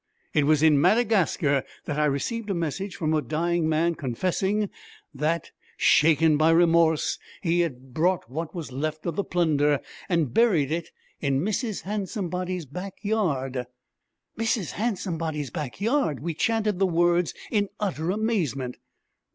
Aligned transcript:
It 0.33 0.45
was 0.45 0.63
in 0.63 0.81
Madagascar 0.81 1.63
that 1.85 1.99
I 1.99 2.05
received 2.05 2.49
a 2.49 2.55
message 2.55 2.95
from 2.95 3.13
a 3.13 3.21
dying 3.21 3.69
man, 3.69 3.93
confessing 3.93 4.71
that, 5.13 5.51
shaken 5.77 6.37
by 6.37 6.49
remorse, 6.49 7.19
he 7.43 7.59
had 7.59 7.93
brought 7.93 8.27
what 8.27 8.55
was 8.55 8.71
left 8.71 9.05
of 9.05 9.15
the 9.15 9.23
plunder 9.23 9.79
and 10.09 10.33
buried 10.33 10.71
it 10.71 10.89
in 11.19 11.41
Mrs. 11.41 11.83
Handsomebody's 11.83 12.65
back 12.65 12.95
yard.' 13.03 13.67
'Mrs. 14.39 14.71
Handsomebody's 14.71 15.51
back 15.51 15.79
yard!' 15.79 16.19
We 16.21 16.33
chanted 16.33 16.79
the 16.79 16.87
words 16.87 17.35
in 17.51 17.69
utter 17.79 18.09
amazement. 18.09 18.77